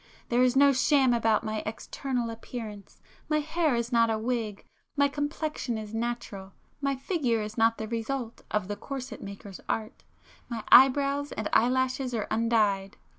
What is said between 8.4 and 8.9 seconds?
of the